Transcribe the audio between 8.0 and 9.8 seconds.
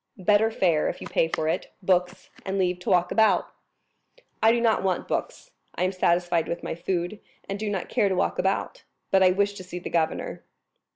to walk about; but I wish to see